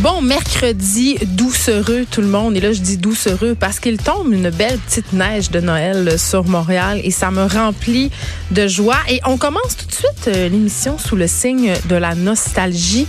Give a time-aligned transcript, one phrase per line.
[0.00, 2.56] Bon mercredi doucereux tout le monde.
[2.56, 6.44] Et là, je dis doucereux parce qu'il tombe une belle petite neige de Noël sur
[6.44, 8.10] Montréal et ça me remplit
[8.50, 8.96] de joie.
[9.08, 13.06] Et on commence tout de suite euh, l'émission sous le signe de la nostalgie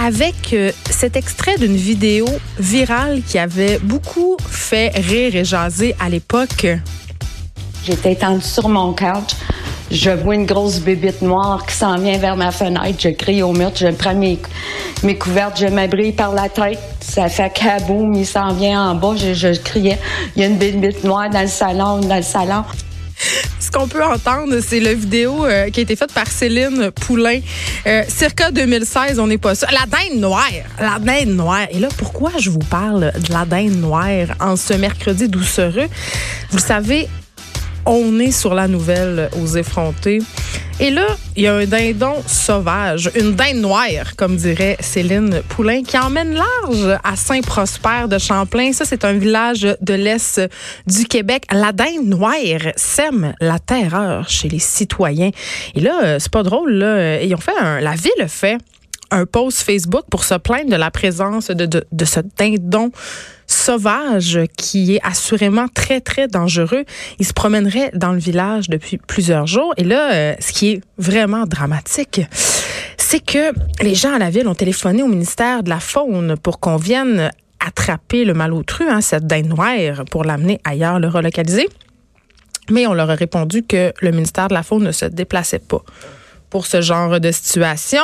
[0.00, 2.26] avec euh, cet extrait d'une vidéo
[2.58, 6.66] virale qui avait beaucoup fait rire et jaser à l'époque.
[7.84, 9.34] J'étais étendue sur mon couch
[9.90, 12.98] je vois une grosse bébite noire qui s'en vient vers ma fenêtre.
[12.98, 14.38] Je crie au mur, je prends mes,
[15.02, 16.78] mes couvertes, je m'abrille par la tête.
[17.00, 19.14] Ça fait kaboum, il s'en vient en bas.
[19.16, 19.98] Je, je criais,
[20.36, 22.64] il y a une bébite noire dans le salon, dans le salon.
[23.58, 27.40] Ce qu'on peut entendre, c'est la vidéo euh, qui a été faite par Céline Poulain.
[27.86, 29.68] Euh, circa 2016, on n'est pas ça.
[29.70, 30.48] La dinde noire.
[30.80, 31.66] La dinde noire.
[31.70, 35.88] Et là, pourquoi je vous parle de la dinde noire en ce mercredi doucereux?
[36.50, 37.08] Vous savez,
[37.86, 40.20] on est sur la nouvelle aux effrontés.
[40.78, 45.82] Et là, il y a un dindon sauvage, une dinde noire, comme dirait Céline Poulain,
[45.82, 48.72] qui emmène large à Saint-Prosper de Champlain.
[48.72, 50.40] Ça, c'est un village de l'Est
[50.86, 51.44] du Québec.
[51.52, 55.30] La dinde noire sème la terreur chez les citoyens.
[55.74, 57.20] Et là, c'est pas drôle, là.
[57.20, 58.56] Ils ont fait la ville fait
[59.10, 62.90] un post Facebook pour se plaindre de la présence de, de, ce dindon
[63.46, 66.84] sauvage qui est assurément très, très dangereux.
[67.18, 69.74] Il se promènerait dans le village depuis plusieurs jours.
[69.76, 72.20] Et là, euh, ce qui est vraiment dramatique,
[72.96, 73.52] c'est que
[73.82, 77.30] les gens à la ville ont téléphoné au ministère de la Faune pour qu'on vienne
[77.58, 81.68] attraper le malotru, hein, cette dinde noire, pour l'amener ailleurs, le relocaliser.
[82.70, 85.82] Mais on leur a répondu que le ministère de la Faune ne se déplaçait pas
[86.50, 88.02] pour ce genre de situation.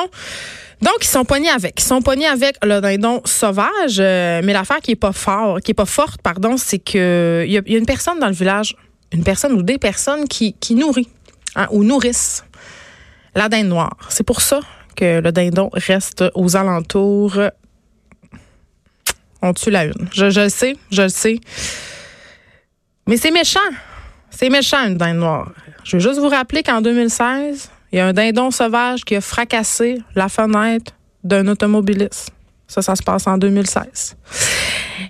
[0.82, 1.80] Donc, ils sont pognés avec.
[1.80, 3.98] Ils sont pognés avec le dindon sauvage.
[3.98, 7.52] Euh, mais l'affaire qui est pas fort, qui est pas forte, pardon, c'est que il
[7.52, 8.76] y, a une personne dans le village,
[9.12, 11.08] une personne ou des personnes qui, nourrit
[11.54, 12.44] hein, ou nourrissent
[13.34, 13.96] la dinde noire.
[14.10, 14.60] C'est pour ça
[14.96, 17.38] que le dindon reste aux alentours.
[19.42, 20.08] On tue la une.
[20.12, 21.40] Je, je le sais, je le sais.
[23.06, 23.60] Mais c'est méchant.
[24.30, 25.52] C'est méchant, une dinde noire.
[25.84, 29.20] Je veux juste vous rappeler qu'en 2016, il y a un dindon sauvage qui a
[29.20, 30.92] fracassé la fenêtre
[31.24, 32.30] d'un automobiliste.
[32.68, 34.16] Ça, ça se passe en 2016.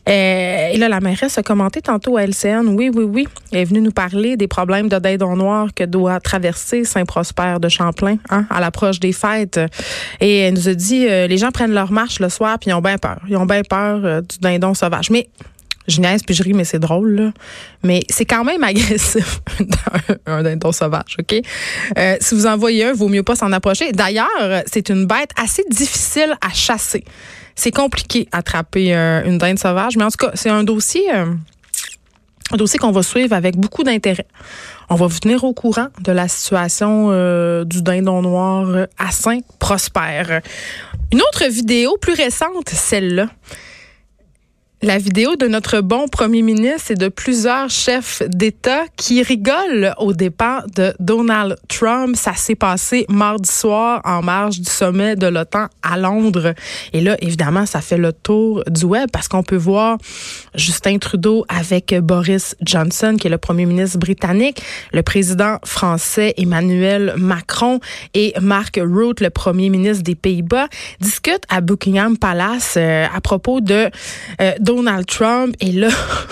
[0.08, 2.68] Euh, et là, la mairesse a commenté tantôt à LCN.
[2.68, 3.28] Oui, oui, oui.
[3.50, 7.68] Elle est venue nous parler des problèmes de dindon noir que doit traverser Saint-Prosper de
[7.68, 9.58] Champlain hein, à l'approche des fêtes.
[10.20, 12.74] Et elle nous a dit, euh, les gens prennent leur marche le soir puis ils
[12.74, 13.20] ont bien peur.
[13.28, 15.10] Ils ont bien peur euh, du dindon sauvage.
[15.10, 15.28] Mais
[15.88, 17.32] je niaise puis je ris, mais c'est drôle, là.
[17.82, 19.40] Mais c'est quand même agressif,
[20.26, 21.40] un dindon sauvage, OK?
[21.96, 23.92] Euh, si vous en voyez un, vaut mieux pas s'en approcher.
[23.92, 27.04] D'ailleurs, c'est une bête assez difficile à chasser.
[27.54, 31.04] C'est compliqué d'attraper euh, une dinde sauvage, mais en tout cas, c'est un dossier...
[31.14, 31.26] Euh,
[32.52, 34.28] un dossier qu'on va suivre avec beaucoup d'intérêt.
[34.88, 37.08] On va vous tenir au courant de la situation
[37.64, 40.38] du dindon noir à Saint-Prosper.
[41.12, 43.28] Une autre vidéo plus récente, celle-là,
[44.82, 50.12] la vidéo de notre bon premier ministre et de plusieurs chefs d'État qui rigolent au
[50.12, 52.14] départ de Donald Trump.
[52.14, 56.52] Ça s'est passé mardi soir en marge du sommet de l'OTAN à Londres.
[56.92, 59.96] Et là, évidemment, ça fait le tour du web parce qu'on peut voir
[60.54, 67.14] Justin Trudeau avec Boris Johnson, qui est le premier ministre britannique, le président français Emmanuel
[67.16, 67.80] Macron
[68.12, 70.68] et Mark Rutte, le premier ministre des Pays-Bas,
[71.00, 73.88] discutent à Buckingham Palace euh, à propos de
[74.42, 75.88] euh, Donald Trump et là,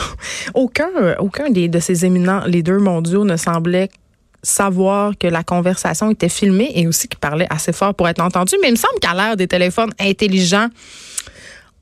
[0.54, 0.90] aucun,
[1.20, 3.88] aucun des, de ces éminents leaders mondiaux ne semblait
[4.42, 8.56] savoir que la conversation était filmée et aussi qu'il parlait assez fort pour être entendu.
[8.60, 10.68] Mais il me semble qu'à l'ère des téléphones intelligents,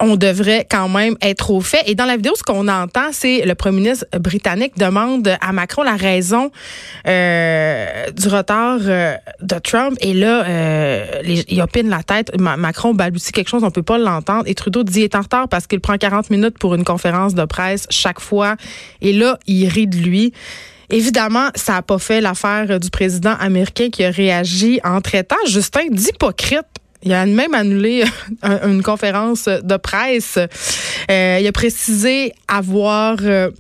[0.03, 1.83] on devrait quand même être au fait.
[1.87, 5.85] Et dans la vidéo, ce qu'on entend, c'est le premier ministre britannique demande à Macron
[5.85, 6.51] la raison
[7.07, 9.97] euh, du retard euh, de Trump.
[10.01, 12.37] Et là, euh, il opine la tête.
[12.39, 14.43] Macron balbutie quelque chose, on peut pas l'entendre.
[14.47, 17.35] Et Trudeau dit il est en retard parce qu'il prend 40 minutes pour une conférence
[17.35, 18.57] de presse chaque fois.
[19.01, 20.33] Et là, il rit de lui.
[20.91, 25.87] Évidemment, ça n'a pas fait l'affaire du président américain qui a réagi en traitant Justin
[25.91, 26.67] d'hypocrite
[27.03, 28.05] il a même annulé
[28.43, 30.39] une conférence de presse.
[31.11, 33.51] Euh, il a précisé avoir euh,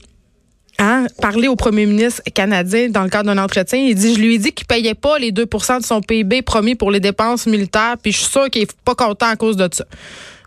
[0.78, 3.78] hein, parlé au premier ministre canadien dans le cadre d'un entretien.
[3.78, 6.74] Il dit, je lui ai dit qu'il payait pas les 2% de son PIB promis
[6.74, 9.68] pour les dépenses militaires, puis je suis sûr qu'il est pas content à cause de
[9.72, 9.84] ça.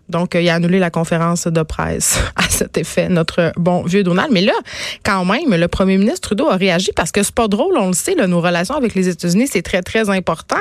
[0.10, 4.04] Donc, euh, il a annulé la conférence de presse à cet effet, notre bon vieux
[4.04, 4.30] Donald.
[4.32, 4.54] Mais là,
[5.04, 7.94] quand même, le premier ministre Trudeau a réagi parce que c'est pas drôle, on le
[7.94, 10.56] sait, nos relations avec les États-Unis, c'est très, très important.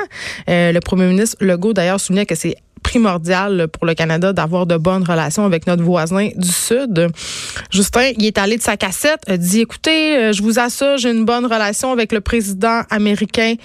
[0.49, 4.77] Euh, le premier ministre Legault, d'ailleurs, soulignait que c'est primordial pour le Canada d'avoir de
[4.77, 7.09] bonnes relations avec notre voisin du Sud.
[7.71, 11.09] Justin, il est allé de sa cassette, a dit, écoutez, euh, je vous assure, j'ai
[11.09, 13.55] une bonne relation avec le président américain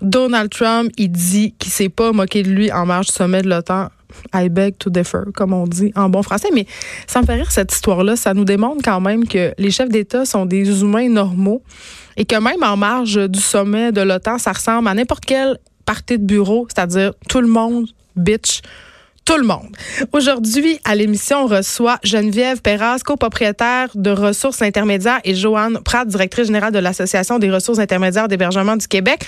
[0.00, 0.90] Donald Trump.
[0.96, 3.90] Il dit qu'il s'est pas moqué de lui en marge du sommet de l'OTAN
[4.34, 6.48] I beg to differ, comme on dit en bon français.
[6.52, 6.66] Mais
[7.06, 8.16] ça me fait rire cette histoire-là.
[8.16, 11.62] Ça nous démontre quand même que les chefs d'État sont des humains normaux
[12.16, 16.18] et que même en marge du sommet de l'OTAN, ça ressemble à n'importe quelle partie
[16.18, 17.86] de bureau, c'est-à-dire tout le monde,
[18.16, 18.60] bitch,
[19.24, 19.76] tout le monde.
[20.12, 26.46] Aujourd'hui, à l'émission, on reçoit Geneviève Perras, copropriétaire de Ressources intermédiaires, et Joanne Pratt, directrice
[26.46, 29.26] générale de l'Association des ressources intermédiaires d'hébergement du Québec.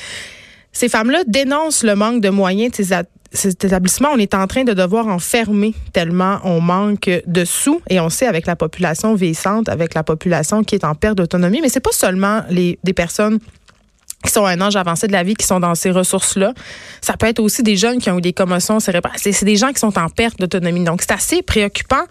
[0.73, 2.95] Ces femmes-là dénoncent le manque de moyens de ces
[3.35, 7.81] cet établissement, on est en train de devoir en fermer tellement on manque de sous.
[7.89, 11.61] Et on sait avec la population vieillissante, avec la population qui est en perte d'autonomie,
[11.63, 13.39] mais c'est pas seulement les des personnes
[14.25, 16.55] qui sont à un âge avancé de la vie, qui sont dans ces ressources-là.
[17.01, 19.17] Ça peut être aussi des jeunes qui ont eu des commotions cérébrales.
[19.17, 20.85] C'est des gens qui sont en perte d'autonomie.
[20.85, 22.05] Donc, c'est assez préoccupant.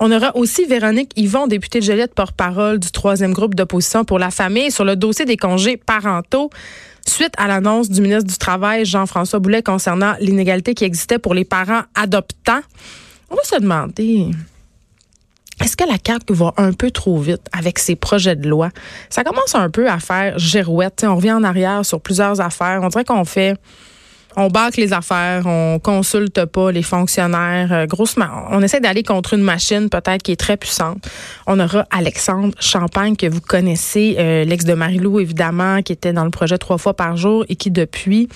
[0.00, 4.30] On aura aussi Véronique Yvon, députée de Joliette, porte-parole du troisième groupe d'opposition pour la
[4.30, 6.50] famille sur le dossier des congés parentaux
[7.06, 11.44] suite à l'annonce du ministre du Travail, Jean-François Boulet, concernant l'inégalité qui existait pour les
[11.44, 12.60] parents adoptants.
[13.30, 14.30] On va se demander,
[15.60, 18.70] est-ce que la CAQ va un peu trop vite avec ses projets de loi?
[19.10, 21.04] Ça commence un peu à faire girouette.
[21.06, 22.80] on revient en arrière sur plusieurs affaires.
[22.82, 23.56] On dirait qu'on fait
[24.36, 27.72] on bâcle les affaires, on consulte pas les fonctionnaires.
[27.72, 31.08] Euh, grossement, on essaie d'aller contre une machine peut-être qui est très puissante.
[31.46, 36.24] On aura Alexandre Champagne que vous connaissez, euh, l'ex de Marilou évidemment, qui était dans
[36.24, 38.28] le projet trois fois par jour et qui depuis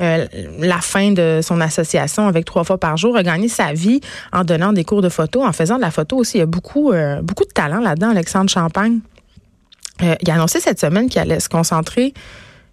[0.00, 0.26] euh,
[0.58, 4.00] la fin de son association avec trois fois par jour a gagné sa vie
[4.32, 6.38] en donnant des cours de photo, en faisant de la photo aussi.
[6.38, 6.92] Il y a beaucoup,
[7.22, 9.00] beaucoup de talent là-dedans, Alexandre Champagne.
[10.00, 12.14] il a annoncé cette semaine qu'il allait se concentrer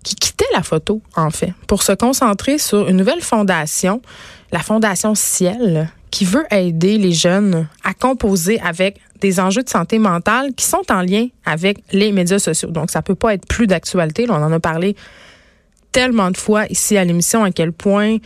[0.03, 4.01] qui quittait la photo, en fait, pour se concentrer sur une nouvelle fondation,
[4.51, 9.99] la Fondation Ciel, qui veut aider les jeunes à composer avec des enjeux de santé
[9.99, 12.69] mentale qui sont en lien avec les médias sociaux.
[12.69, 14.25] Donc, ça peut pas être plus d'actualité.
[14.29, 14.95] On en a parlé
[15.91, 18.17] tellement de fois ici à l'émission à quel point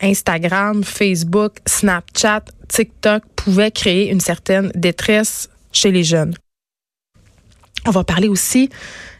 [0.00, 6.34] Instagram, Facebook, Snapchat, TikTok pouvaient créer une certaine détresse chez les jeunes.
[7.86, 8.68] On va parler aussi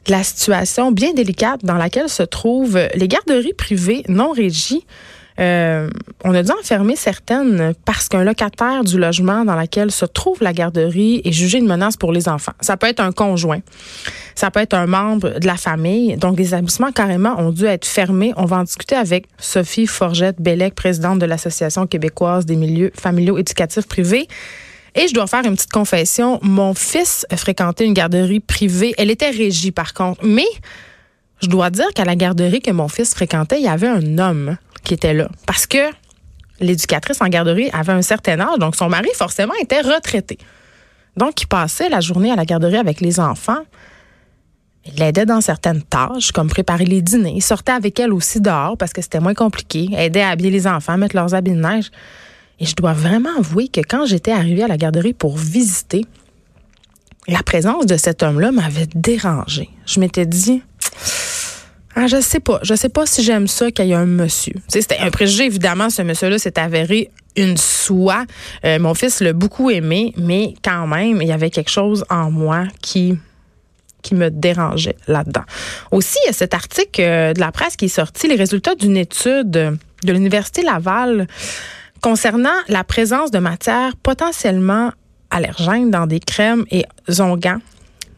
[0.07, 4.85] de la situation bien délicate dans laquelle se trouvent les garderies privées non régies.
[5.39, 5.91] Euh,
[6.25, 10.39] on a dû en fermer certaines parce qu'un locataire du logement dans lequel se trouve
[10.41, 12.55] la garderie est jugé une menace pour les enfants.
[12.61, 13.61] Ça peut être un conjoint,
[14.35, 16.17] ça peut être un membre de la famille.
[16.17, 18.33] Donc, les établissements carrément ont dû être fermés.
[18.37, 23.87] On va en discuter avec Sophie Forgette-Bellec, présidente de l'Association québécoise des milieux familiaux éducatifs
[23.87, 24.29] privés.
[24.95, 26.39] Et je dois faire une petite confession.
[26.43, 28.95] Mon fils fréquentait une garderie privée.
[28.97, 30.25] Elle était régie, par contre.
[30.25, 30.47] Mais
[31.43, 34.57] je dois dire qu'à la garderie que mon fils fréquentait, il y avait un homme
[34.87, 35.29] qui était là.
[35.47, 35.91] Parce que
[36.61, 40.39] l'éducatrice en garderie avait un certain âge, donc son mari, forcément, était retraité.
[41.17, 43.63] Donc, il passait la journée à la garderie avec les enfants.
[44.87, 47.33] Il l'aidait dans certaines tâches, comme préparer les dîners.
[47.35, 49.89] Il sortait avec elle aussi dehors parce que c'était moins compliqué.
[49.97, 51.91] Aidait à habiller les enfants, mettre leurs habits de neige.
[52.61, 56.05] Et je dois vraiment avouer que quand j'étais arrivée à la garderie pour visiter,
[57.27, 59.71] la présence de cet homme-là m'avait dérangée.
[59.85, 60.63] Je m'étais dit,
[61.99, 64.53] ah, je sais pas, je sais pas si j'aime ça qu'il y ait un monsieur.
[64.69, 68.27] C'était un préjugé, évidemment, ce monsieur-là s'est avéré une soie.
[68.67, 72.31] Euh, mon fils l'a beaucoup aimé, mais quand même, il y avait quelque chose en
[72.31, 73.17] moi qui
[74.03, 75.43] qui me dérangeait là-dedans.
[75.91, 78.77] Aussi, il y a cet article euh, de la presse qui est sorti, les résultats
[78.77, 81.27] d'une étude de l'Université Laval
[82.03, 84.93] concernant la présence de matières potentiellement
[85.31, 86.85] allergènes dans des crèmes et
[87.19, 87.59] onguents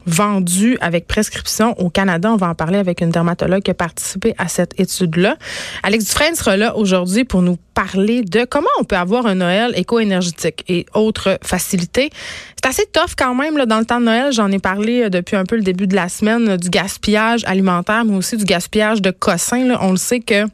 [0.08, 2.32] vendus avec prescription au Canada.
[2.32, 5.36] On va en parler avec une dermatologue qui a participé à cette étude-là.
[5.82, 9.72] Alex Dufresne sera là aujourd'hui pour nous parler de comment on peut avoir un Noël
[9.76, 12.10] éco-énergétique et autres facilités.
[12.56, 14.32] C'est assez tough quand même là, dans le temps de Noël.
[14.32, 17.44] J'en ai parlé euh, depuis un peu le début de la semaine euh, du gaspillage
[17.44, 19.76] alimentaire, mais aussi du gaspillage de cossins.
[19.80, 20.44] On le sait que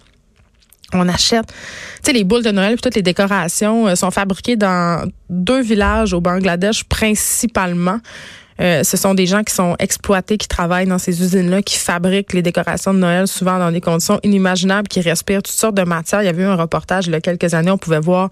[0.93, 1.55] on achète, tu
[2.05, 6.21] sais, les boules de Noël, toutes les décorations euh, sont fabriquées dans deux villages au
[6.21, 7.99] Bangladesh principalement.
[8.61, 12.33] Euh, ce sont des gens qui sont exploités, qui travaillent dans ces usines-là, qui fabriquent
[12.33, 16.23] les décorations de Noël, souvent dans des conditions inimaginables, qui respirent toutes sortes de matières.
[16.23, 18.31] Il y avait eu un reportage il y a quelques années, on pouvait voir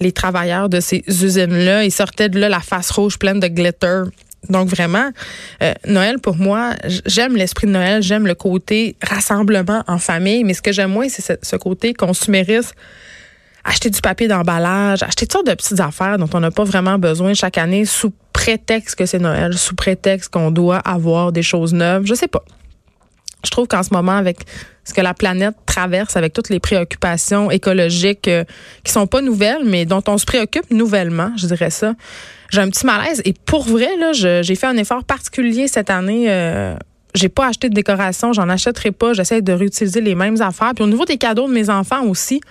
[0.00, 1.84] les travailleurs de ces usines-là.
[1.84, 4.02] Ils sortaient de là la face rouge pleine de glitter.
[4.50, 5.10] Donc vraiment,
[5.62, 6.72] euh, Noël pour moi,
[7.06, 11.08] j'aime l'esprit de Noël, j'aime le côté rassemblement en famille, mais ce que j'aime moins,
[11.08, 12.74] c'est ce, côté consumériste
[13.66, 16.98] acheter du papier d'emballage, acheter toutes sortes de petites affaires dont on n'a pas vraiment
[16.98, 18.12] besoin chaque année sous
[18.44, 22.04] prétexte que c'est Noël, sous prétexte qu'on doit avoir des choses neuves.
[22.04, 22.44] Je sais pas.
[23.42, 24.40] Je trouve qu'en ce moment, avec
[24.84, 28.44] ce que la planète traverse, avec toutes les préoccupations écologiques euh,
[28.84, 31.94] qui sont pas nouvelles, mais dont on se préoccupe nouvellement, je dirais ça,
[32.50, 33.22] j'ai un petit malaise.
[33.24, 36.26] Et pour vrai, là, j'ai fait un effort particulier cette année.
[36.28, 36.76] Euh,
[37.14, 39.14] j'ai pas acheté de décoration, j'en achèterai pas.
[39.14, 40.72] J'essaie de réutiliser les mêmes affaires.
[40.74, 42.42] Puis au niveau des cadeaux de mes enfants aussi,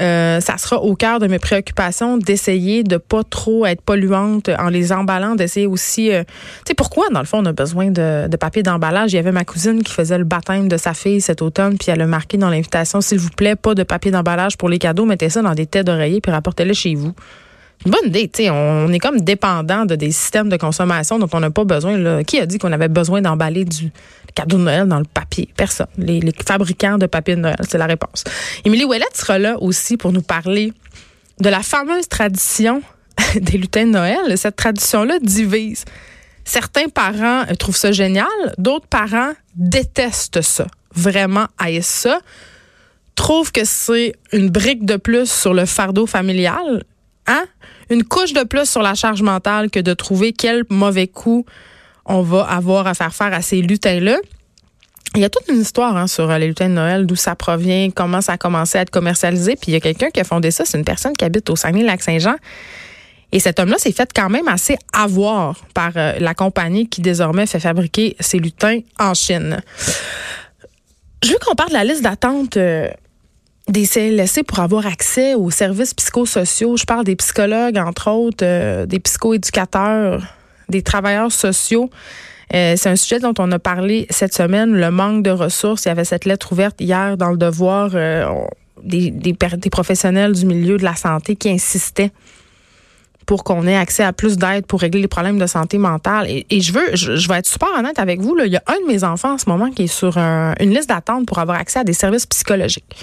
[0.00, 4.68] euh, ça sera au cœur de mes préoccupations d'essayer de pas trop être polluante en
[4.68, 6.12] les emballant, d'essayer aussi.
[6.12, 9.12] Euh, tu sais pourquoi dans le fond on a besoin de, papier d'emballage?
[9.12, 11.90] Il y avait ma cousine qui faisait le baptême de sa fille cet automne, puis
[11.90, 15.04] elle a marqué dans l'invitation s'il vous plaît pas de papier d'emballage pour les cadeaux,
[15.04, 17.14] mettez ça dans des têtes d'oreiller puis rapportez-le chez vous
[17.84, 18.30] bonne idée.
[18.34, 22.24] sais, on est comme dépendant de des systèmes de consommation dont on n'a pas besoin.
[22.24, 23.90] Qui a dit qu'on avait besoin d'emballer du
[24.34, 25.48] cadeau de Noël dans le papier?
[25.56, 25.86] Personne.
[25.98, 28.24] Les, fabricants de papier de Noël, c'est la réponse.
[28.64, 30.72] Émilie Ouellette sera là aussi pour nous parler
[31.40, 32.82] de la fameuse tradition
[33.34, 34.36] des lutins de Noël.
[34.36, 35.84] Cette tradition-là divise.
[36.44, 42.20] Certains parents trouvent ça génial, d'autres parents détestent ça, vraiment haïssent ça,
[43.16, 46.84] trouvent que c'est une brique de plus sur le fardeau familial
[47.26, 47.44] Hein?
[47.90, 51.44] Une couche de plus sur la charge mentale que de trouver quel mauvais coup
[52.04, 54.18] on va avoir à faire faire à ces lutins-là.
[55.14, 57.34] Il y a toute une histoire hein, sur euh, les lutins de Noël, d'où ça
[57.34, 59.56] provient, comment ça a commencé à être commercialisé.
[59.56, 61.56] Puis il y a quelqu'un qui a fondé ça, c'est une personne qui habite au
[61.56, 62.36] Saguenay-Lac-Saint-Jean.
[63.32, 67.46] Et cet homme-là s'est fait quand même assez avoir par euh, la compagnie qui désormais
[67.46, 69.60] fait fabriquer ces lutins en Chine.
[71.22, 72.88] Je veux qu'on parle de la liste d'attente euh,
[73.68, 76.76] des CLSC pour avoir accès aux services psychosociaux.
[76.76, 80.22] Je parle des psychologues, entre autres, euh, des psychoéducateurs,
[80.68, 81.90] des travailleurs sociaux.
[82.54, 85.84] Euh, c'est un sujet dont on a parlé cette semaine, le manque de ressources.
[85.84, 88.24] Il y avait cette lettre ouverte hier dans le devoir euh,
[88.84, 89.34] des, des,
[89.70, 92.12] professionnels du milieu de la santé qui insistaient
[93.24, 96.28] pour qu'on ait accès à plus d'aide pour régler les problèmes de santé mentale.
[96.28, 98.86] Et, je veux, je, vais être super honnête avec vous, il y a un de
[98.86, 101.80] mes enfants en ce moment qui est sur un, une liste d'attente pour avoir accès
[101.80, 102.94] à des services psychologiques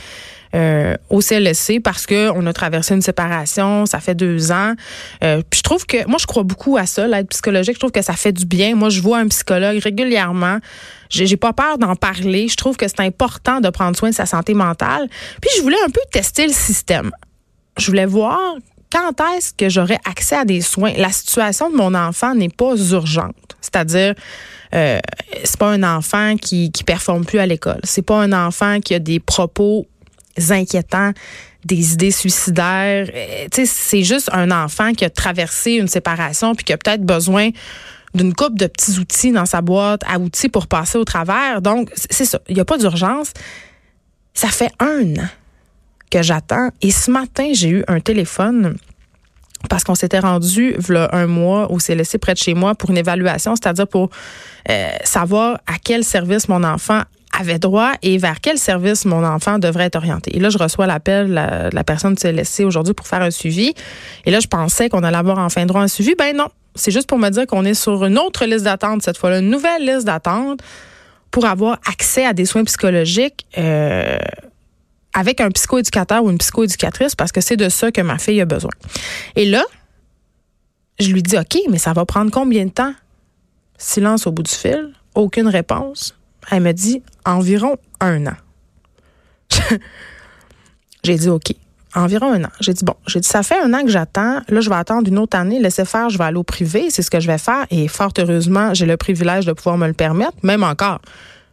[0.56, 4.74] euh, au CLSC parce que on a traversé une séparation, ça fait deux ans.
[5.24, 7.76] Euh, puis je trouve que moi je crois beaucoup à ça, l'aide psychologique.
[7.76, 8.76] Je trouve que ça fait du bien.
[8.76, 10.60] Moi je vois un psychologue régulièrement.
[11.10, 12.48] J'ai pas peur d'en parler.
[12.48, 15.08] Je trouve que c'est important de prendre soin de sa santé mentale.
[15.42, 17.12] Puis je voulais un peu tester le système.
[17.78, 18.40] Je voulais voir
[18.92, 20.94] quand est-ce que j'aurais accès à des soins.
[20.98, 23.36] La situation de mon enfant n'est pas urgente.
[23.60, 24.14] C'est-à-dire,
[24.76, 25.00] euh,
[25.44, 27.80] c'est pas un enfant qui qui performe plus à l'école.
[27.84, 29.88] C'est pas un enfant qui a des propos
[30.50, 31.12] inquiétants,
[31.66, 33.08] des idées suicidaires.
[33.14, 37.50] Euh, c'est juste un enfant qui a traversé une séparation puis qui a peut-être besoin
[38.14, 41.62] d'une coupe de petits outils dans sa boîte à outils pour passer au travers.
[41.62, 42.40] Donc, c'est ça.
[42.48, 43.32] Il n'y a pas d'urgence.
[44.34, 45.30] Ça fait un an
[46.12, 46.70] que j'attends.
[46.82, 48.78] Et ce matin, j'ai eu un téléphone
[49.70, 52.98] parce qu'on s'était rendu voilà, un mois au CLSC près de chez moi pour une
[52.98, 54.10] évaluation, c'est-à-dire pour
[54.70, 57.02] euh, savoir à quel service mon enfant
[57.38, 60.36] avait droit et vers quel service mon enfant devrait être orienté.
[60.36, 63.32] Et là, je reçois l'appel de la, la, personne du CLSC aujourd'hui pour faire un
[63.32, 63.74] suivi.
[64.26, 66.16] Et là, je pensais qu'on allait avoir enfin droit à un suivi.
[66.18, 69.18] Ben non, c'est juste pour me dire qu'on est sur une autre liste d'attente cette
[69.18, 70.62] fois-là, une nouvelle liste d'attente
[71.32, 73.46] pour avoir accès à des soins psychologiques.
[73.58, 74.18] Euh,
[75.14, 78.46] avec un psychoéducateur ou une psychoéducatrice parce que c'est de ça que ma fille a
[78.46, 78.72] besoin.
[79.36, 79.64] Et là,
[81.00, 82.94] je lui dis OK, mais ça va prendre combien de temps?
[83.78, 86.16] Silence au bout du fil, aucune réponse.
[86.52, 88.36] Elle me dit environ un an.
[91.04, 91.54] j'ai dit OK.
[91.96, 92.50] Environ un an.
[92.60, 94.42] J'ai dit bon, j'ai dit ça fait un an que j'attends.
[94.48, 95.60] Là, je vais attendre une autre année.
[95.60, 96.90] Laissez faire, je vais aller au privé.
[96.90, 97.66] C'est ce que je vais faire.
[97.70, 100.34] Et fort heureusement, j'ai le privilège de pouvoir me le permettre.
[100.42, 101.00] Même encore,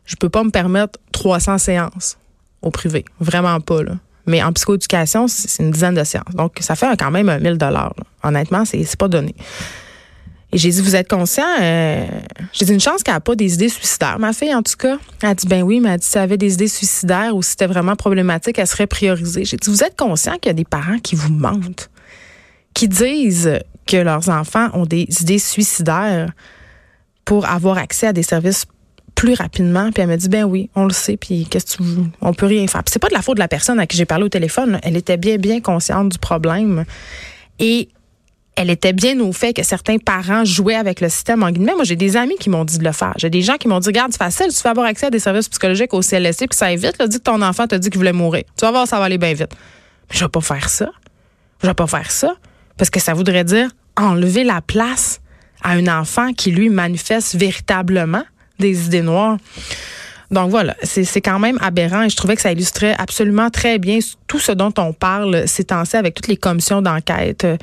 [0.06, 2.16] je peux pas me permettre 300 séances
[2.62, 3.04] au privé.
[3.20, 3.92] Vraiment pas, là.
[4.26, 6.34] Mais en psychoéducation, c'est une dizaine de séances.
[6.34, 7.94] Donc, ça fait quand même 1000 dollars.
[8.22, 9.34] Honnêtement, c'est pas donné.
[10.52, 11.46] Et j'ai dit, vous êtes conscient?
[11.60, 12.06] Euh,
[12.52, 14.18] j'ai dit, une chance qu'elle n'a pas des idées suicidaires.
[14.18, 16.18] Ma fille, en tout cas, elle a dit, ben oui, mais elle a dit, si
[16.18, 19.44] elle avait des idées suicidaires ou si c'était vraiment problématique, elle serait priorisée.
[19.44, 21.88] J'ai dit, vous êtes conscient qu'il y a des parents qui vous mentent,
[22.74, 26.32] qui disent que leurs enfants ont des idées suicidaires
[27.24, 28.66] pour avoir accès à des services
[29.14, 29.92] plus rapidement.
[29.92, 32.04] Puis elle m'a dit, ben oui, on le sait, puis qu'est-ce que tu veux?
[32.20, 32.82] On peut rien faire.
[32.82, 34.80] Puis c'est pas de la faute de la personne à qui j'ai parlé au téléphone.
[34.82, 36.84] Elle était bien, bien consciente du problème.
[37.58, 37.88] Et
[38.60, 41.74] elle était bien au fait que certains parents jouaient avec le système en guillemets.
[41.74, 43.14] Moi, j'ai des amis qui m'ont dit de le faire.
[43.16, 45.18] J'ai des gens qui m'ont dit, regarde, c'est facile, tu vas avoir accès à des
[45.18, 46.98] services psychologiques au CLSC, puis ça va vite.
[46.98, 48.44] Là, que ton enfant t'a dit qu'il voulait mourir.
[48.58, 49.48] Tu vas voir, ça va aller bien vite.
[50.10, 50.90] Mais je vais pas faire ça.
[51.62, 52.34] Je vais pas faire ça.
[52.76, 55.22] Parce que ça voudrait dire enlever la place
[55.62, 58.24] à un enfant qui, lui, manifeste véritablement
[58.58, 59.38] des idées noires.
[60.30, 63.98] Donc voilà, c'est quand même aberrant et je trouvais que ça illustrait absolument très bien
[64.28, 67.56] tout ce dont on parle ces temps-ci avec toutes les commissions d'enquête, euh,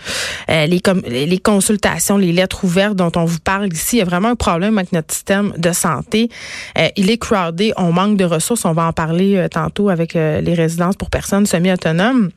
[0.66, 0.82] les,
[1.26, 3.96] les consultations, les lettres ouvertes dont on vous parle ici.
[3.96, 6.30] Il y a vraiment un problème avec notre système de santé.
[6.78, 8.66] Euh, il est crowded, on manque de ressources.
[8.66, 12.32] On va en parler euh, tantôt avec les résidences pour personnes semi-autonomes.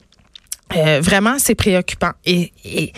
[1.00, 2.12] vraiment, c'est préoccupant.
[2.24, 2.92] Et, et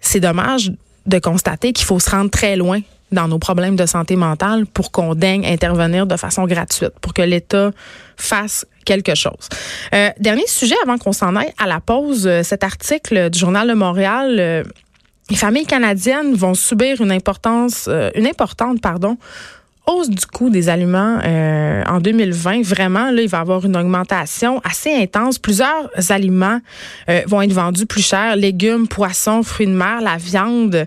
[0.00, 0.70] c'est dommage
[1.06, 2.80] de constater qu'il faut se rendre très loin
[3.12, 7.22] dans nos problèmes de santé mentale pour qu'on daigne intervenir de façon gratuite, pour que
[7.22, 7.70] l'État
[8.16, 9.48] fasse quelque chose.
[9.94, 13.68] Euh, dernier sujet avant qu'on s'en aille à la pause, euh, cet article du Journal
[13.68, 14.36] de Montréal.
[14.38, 14.62] Euh,
[15.30, 19.16] les familles canadiennes vont subir une importance, une importante, pardon,
[19.86, 21.20] hausse du coût des aliments
[21.86, 22.62] en 2020.
[22.62, 25.38] Vraiment, là, il va y avoir une augmentation assez intense.
[25.38, 26.58] Plusieurs aliments
[27.26, 28.36] vont être vendus plus cher.
[28.36, 30.86] Légumes, poissons, fruits de mer, la viande.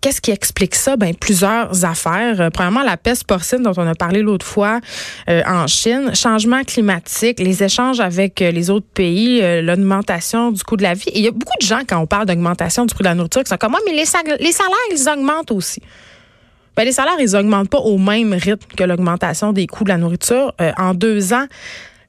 [0.00, 0.96] Qu'est-ce qui explique ça?
[0.96, 2.40] Ben, plusieurs affaires.
[2.40, 4.80] Euh, premièrement, la peste porcine dont on a parlé l'autre fois
[5.28, 10.76] euh, en Chine, changement climatique, les échanges avec euh, les autres pays, l'augmentation du coût
[10.76, 11.10] de la vie.
[11.12, 13.42] Il y a beaucoup de gens, quand on parle d'augmentation du prix de la nourriture,
[13.42, 14.38] qui sont comme, moi, mais les, salaires,
[14.92, 15.82] ils augmentent aussi.
[16.76, 19.98] Ben, les salaires, ils augmentent pas au même rythme que l'augmentation des coûts de la
[19.98, 20.54] nourriture.
[20.76, 21.46] en deux ans,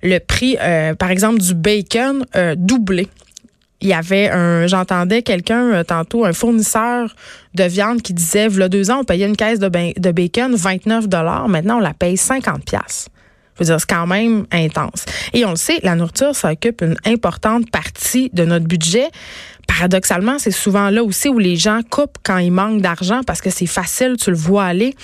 [0.04, 0.56] le prix,
[1.00, 2.26] par exemple, du bacon
[2.56, 3.08] doublé
[3.82, 7.16] il y avait un, j'entendais quelqu'un euh, tantôt, un fournisseur
[7.56, 9.70] de viande qui disait, a deux ans, on payait une caisse de,
[10.00, 11.48] de bacon 29 dollars.
[11.48, 13.08] Maintenant, on la paye 50 pièces.
[13.56, 15.06] Je veux dire, c'est quand même intense.
[15.34, 19.08] Et on le sait, la nourriture, ça occupe une importante partie de notre budget
[19.70, 23.52] paradoxalement, c'est souvent là aussi où les gens coupent quand ils manquent d'argent parce que
[23.52, 24.96] c'est facile, tu le vois aller.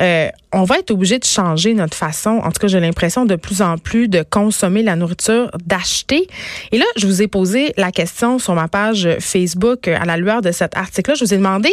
[0.00, 3.36] Euh, on va être obligé de changer notre façon, en tout cas j'ai l'impression de
[3.36, 6.28] plus en plus de consommer la nourriture, d'acheter.
[6.72, 10.40] Et là, je vous ai posé la question sur ma page Facebook à la lueur
[10.40, 11.14] de cet article-là.
[11.14, 11.68] Je vous ai demandé,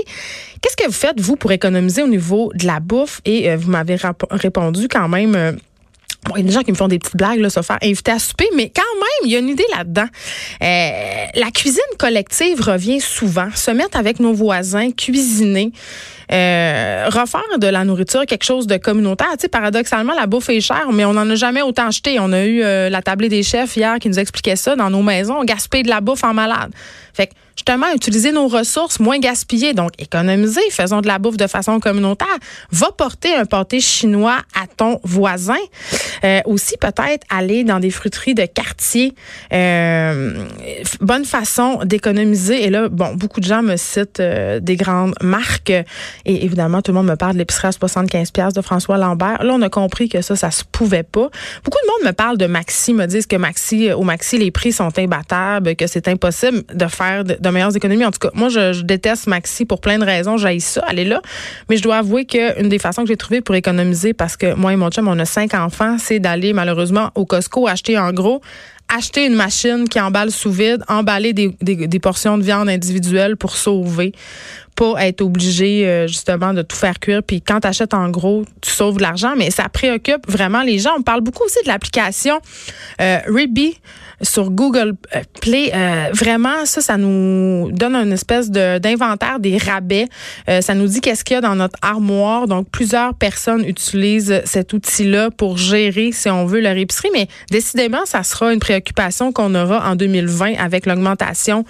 [0.62, 3.22] qu'est-ce que vous faites, vous, pour économiser au niveau de la bouffe?
[3.24, 3.98] Et euh, vous m'avez
[4.32, 5.36] répondu quand même...
[5.36, 5.54] Euh,
[6.26, 7.80] Bon, il y a des gens qui me font des petites blagues, là, se faire
[7.82, 10.08] inviter à souper, mais quand même, il y a une idée là-dedans.
[10.62, 13.50] Euh, la cuisine collective revient souvent.
[13.56, 15.72] Se mettre avec nos voisins, cuisiner,
[16.32, 19.32] euh, refaire de la nourriture quelque chose de communautaire.
[19.34, 22.18] Tu sais, paradoxalement, la bouffe est chère, mais on n'en a jamais autant acheté.
[22.20, 25.02] On a eu euh, la tablée des chefs hier qui nous expliquait ça dans nos
[25.02, 25.36] maisons.
[25.40, 26.72] On gaspille de la bouffe en malade.
[27.14, 31.48] Fait que justement, utiliser nos ressources, moins gaspiller, donc économiser, faisons de la bouffe de
[31.48, 32.28] façon communautaire.
[32.72, 35.58] Va porter un pâté chinois à ton voisin.
[36.24, 39.14] Euh, aussi, peut-être aller dans des fruiteries de quartier.
[39.54, 40.46] Euh,
[41.02, 42.64] bonne façon d'économiser.
[42.64, 45.70] Et là, bon, beaucoup de gens me citent euh, des grandes marques.
[45.70, 49.44] Et évidemment, tout le monde me parle de l'épicerie à 75 de François Lambert.
[49.44, 51.30] Là, on a compris que ça, ça se pouvait pas.
[51.64, 54.72] Beaucoup de monde me parle de Maxi, me disent que Maxi, au Maxi, les prix
[54.72, 58.06] sont imbattables, que c'est impossible de faire de, meilleures économies.
[58.06, 60.38] En tout cas, moi, je, déteste Maxi pour plein de raisons.
[60.38, 61.22] J'aille ça, elle est là.
[61.70, 64.74] Mais je dois avouer qu'une des façons que j'ai trouvées pour économiser, parce que moi
[64.74, 68.42] et mon chum, on a cinq enfants, c'est d'aller malheureusement au Costco acheter en gros
[68.90, 73.56] acheter une machine qui emballe sous vide, emballer des, des, portions de viande individuelles pour
[73.56, 74.12] sauver,
[74.76, 77.24] pas être obligé euh, justement de tout faire cuire.
[77.24, 80.80] Puis quand tu achètes en gros, tu sauves de l'argent, mais ça préoccupe vraiment les
[80.80, 80.92] gens.
[80.98, 82.40] On parle beaucoup aussi de l'application
[83.02, 83.78] euh, Ribby
[84.22, 85.72] sur Google euh, Play.
[85.74, 90.08] Euh, vraiment, ça, ça nous donne une espèce d'inventaire des rabais.
[90.62, 92.48] Ça nous dit qu'est-ce qu'il y a dans notre armoire.
[92.48, 97.10] Donc, plusieurs personnes utilisent cet outil-là pour gérer, si on veut, leur épicerie.
[97.14, 101.66] Mais décidément, ça sera une préoccupation qu'on aura en 2020 avec l'augmentation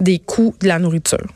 [0.00, 1.26] des coûts de la nourriture.